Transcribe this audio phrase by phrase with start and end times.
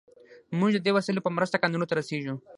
[0.59, 2.35] موږ د دې وسایلو په مرسته کانونو ته رسیږو.